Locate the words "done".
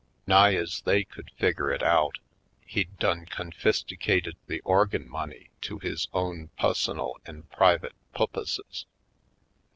2.97-3.27